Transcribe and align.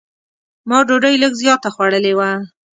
ما 0.69 0.79
ډوډۍ 0.87 1.15
لږ 1.23 1.33
زیاته 1.43 1.69
خوړلې 1.75 2.13
وه. 2.17 2.29